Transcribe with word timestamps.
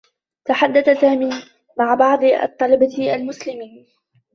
تحدّث 0.45 0.89
سامي 1.01 1.29
مع 1.79 1.93
بعض 1.95 2.23
الطّلبة 2.23 3.15
المسلمين. 3.15 3.87